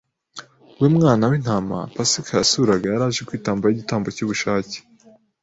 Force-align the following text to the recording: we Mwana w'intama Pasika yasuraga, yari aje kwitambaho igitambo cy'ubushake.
we 0.79 0.87
Mwana 0.95 1.23
w'intama 1.31 1.77
Pasika 1.95 2.31
yasuraga, 2.39 2.85
yari 2.87 3.05
aje 3.07 3.21
kwitambaho 3.27 3.71
igitambo 3.73 4.07
cy'ubushake. 4.15 4.77